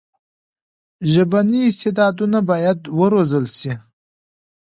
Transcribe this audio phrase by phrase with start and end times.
[1.13, 3.71] ژبني استعدادونه باید وروزل سي.